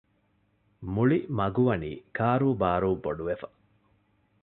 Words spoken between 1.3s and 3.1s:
މަގުވަނީ ކާރޫބާރޫ